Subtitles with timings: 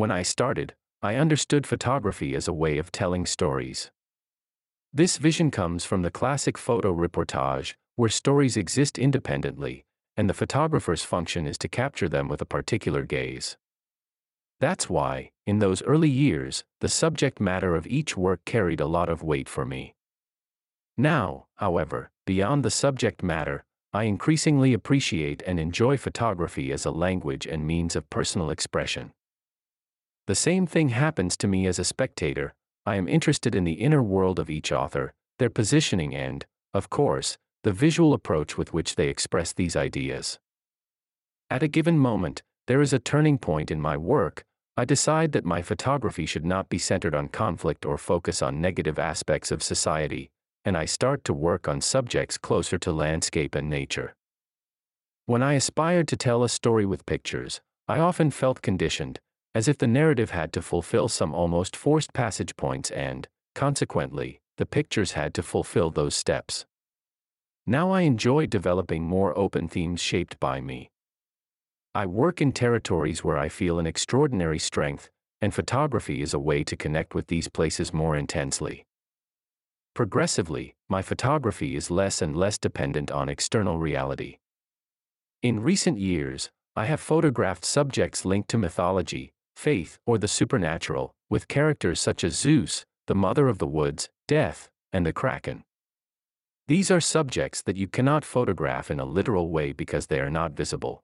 [0.00, 3.90] When I started, I understood photography as a way of telling stories.
[4.94, 9.84] This vision comes from the classic photo reportage, where stories exist independently,
[10.16, 13.58] and the photographer's function is to capture them with a particular gaze.
[14.58, 19.10] That's why, in those early years, the subject matter of each work carried a lot
[19.10, 19.96] of weight for me.
[20.96, 27.46] Now, however, beyond the subject matter, I increasingly appreciate and enjoy photography as a language
[27.46, 29.12] and means of personal expression.
[30.30, 32.54] The same thing happens to me as a spectator,
[32.86, 37.36] I am interested in the inner world of each author, their positioning and, of course,
[37.64, 40.38] the visual approach with which they express these ideas.
[41.50, 44.44] At a given moment, there is a turning point in my work,
[44.76, 49.00] I decide that my photography should not be centered on conflict or focus on negative
[49.00, 50.30] aspects of society,
[50.64, 54.14] and I start to work on subjects closer to landscape and nature.
[55.26, 59.18] When I aspired to tell a story with pictures, I often felt conditioned,
[59.54, 64.66] as if the narrative had to fulfill some almost forced passage points and, consequently, the
[64.66, 66.66] pictures had to fulfill those steps.
[67.66, 70.90] Now I enjoy developing more open themes shaped by me.
[71.94, 76.62] I work in territories where I feel an extraordinary strength, and photography is a way
[76.64, 78.86] to connect with these places more intensely.
[79.94, 84.38] Progressively, my photography is less and less dependent on external reality.
[85.42, 91.46] In recent years, I have photographed subjects linked to mythology, faith, or the supernatural, with
[91.46, 95.64] characters such as Zeus, the mother of the woods, death, and the kraken.
[96.66, 100.52] These are subjects that you cannot photograph in a literal way because they are not
[100.52, 101.02] visible.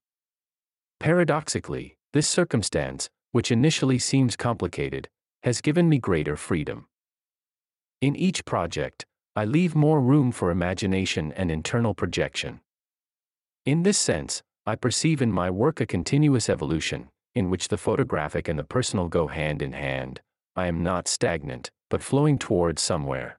[1.01, 5.09] Paradoxically, this circumstance, which initially seems complicated,
[5.43, 6.87] has given me greater freedom.
[8.01, 9.05] In each project,
[9.35, 12.61] I leave more room for imagination and internal projection.
[13.67, 18.49] In this sense, I perceive in my work a continuous evolution, in which the photographic
[18.49, 20.23] and the personal go hand in hand.
[20.57, 23.39] I am not stagnant, but flowing towards somewhere.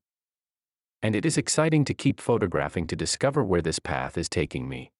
[1.01, 4.91] And it is exciting to keep photographing to discover where this path is taking me.